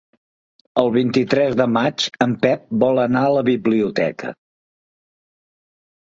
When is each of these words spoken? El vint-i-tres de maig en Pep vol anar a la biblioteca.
El 0.83 0.87
vint-i-tres 0.95 1.53
de 1.61 1.67
maig 1.73 2.05
en 2.27 2.33
Pep 2.47 2.65
vol 2.85 3.03
anar 3.03 3.23
a 3.27 3.35
la 3.37 3.45
biblioteca. 3.51 4.35